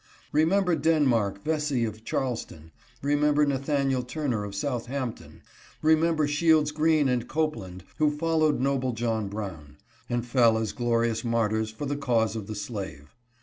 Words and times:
Remember 0.31 0.75
Denmark 0.75 1.43
Vessey 1.43 1.85
of 1.85 2.03
Charleston; 2.03 2.71
remember 3.03 3.45
Na 3.45 3.59
thaniel 3.59 4.01
Turner 4.01 4.43
of 4.43 4.55
South 4.55 4.87
Hampton; 4.87 5.43
remember 5.83 6.27
Shields 6.27 6.71
Green 6.71 7.07
and 7.07 7.27
Copeland, 7.27 7.83
who 7.99 8.09
followed 8.09 8.59
noble 8.59 8.93
John 8.93 9.29
Brown, 9.29 9.77
and 10.09 10.25
fell 10.25 10.57
as 10.57 10.71
glorious 10.73 11.23
mar 11.23 11.49
tyrs 11.49 11.69
for 11.69 11.85
the 11.85 11.95
cause 11.97 12.35
of 12.35 12.47
the 12.47 12.55
slave. 12.55 13.13